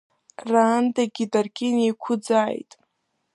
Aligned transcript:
Раандагьы 0.51 1.25
даргьы 1.31 1.67
неиқәыӡааит! 1.77 2.71